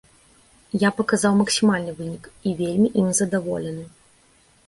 Я 0.83 0.89
паказаў 1.01 1.33
максімальны 1.41 1.93
вынік 1.99 2.23
і 2.51 2.53
вельмі 2.61 2.87
ім 3.05 3.13
задаволены. 3.21 3.83